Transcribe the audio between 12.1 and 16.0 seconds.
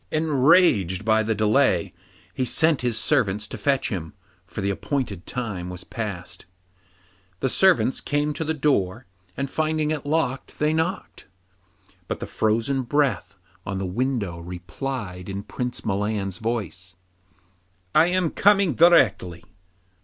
the frozen breath on the window replied in Prince